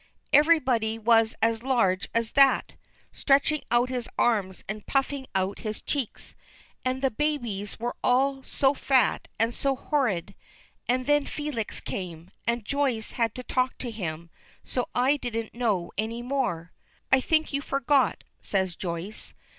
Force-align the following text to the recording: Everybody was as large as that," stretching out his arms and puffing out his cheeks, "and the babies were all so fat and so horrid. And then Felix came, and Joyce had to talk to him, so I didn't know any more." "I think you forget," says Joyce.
Everybody 0.33 0.97
was 0.97 1.35
as 1.43 1.61
large 1.61 2.09
as 2.11 2.31
that," 2.31 2.73
stretching 3.13 3.61
out 3.69 3.89
his 3.89 4.09
arms 4.17 4.63
and 4.67 4.87
puffing 4.87 5.27
out 5.35 5.59
his 5.59 5.79
cheeks, 5.79 6.35
"and 6.83 7.03
the 7.03 7.11
babies 7.11 7.79
were 7.79 7.95
all 8.03 8.41
so 8.41 8.73
fat 8.73 9.27
and 9.37 9.53
so 9.53 9.75
horrid. 9.75 10.33
And 10.87 11.05
then 11.05 11.27
Felix 11.27 11.79
came, 11.79 12.31
and 12.47 12.65
Joyce 12.65 13.11
had 13.11 13.35
to 13.35 13.43
talk 13.43 13.77
to 13.77 13.91
him, 13.91 14.31
so 14.63 14.89
I 14.95 15.17
didn't 15.17 15.53
know 15.53 15.91
any 15.99 16.23
more." 16.23 16.71
"I 17.11 17.21
think 17.21 17.53
you 17.53 17.61
forget," 17.61 18.23
says 18.41 18.75
Joyce. 18.75 19.35